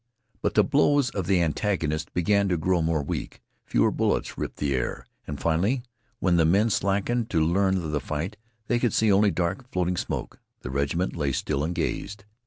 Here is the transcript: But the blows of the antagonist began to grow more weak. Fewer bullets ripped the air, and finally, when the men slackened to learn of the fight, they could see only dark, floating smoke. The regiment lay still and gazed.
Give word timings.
But 0.41 0.55
the 0.55 0.63
blows 0.63 1.11
of 1.11 1.27
the 1.27 1.43
antagonist 1.43 2.11
began 2.11 2.49
to 2.49 2.57
grow 2.57 2.81
more 2.81 3.03
weak. 3.03 3.39
Fewer 3.67 3.91
bullets 3.91 4.35
ripped 4.35 4.57
the 4.57 4.73
air, 4.73 5.05
and 5.27 5.39
finally, 5.39 5.83
when 6.17 6.37
the 6.37 6.43
men 6.45 6.71
slackened 6.71 7.29
to 7.29 7.45
learn 7.45 7.77
of 7.77 7.91
the 7.91 7.99
fight, 8.01 8.35
they 8.65 8.79
could 8.79 8.93
see 8.93 9.11
only 9.11 9.29
dark, 9.29 9.69
floating 9.69 9.97
smoke. 9.97 10.39
The 10.61 10.71
regiment 10.71 11.15
lay 11.15 11.31
still 11.33 11.63
and 11.63 11.75
gazed. 11.75 12.25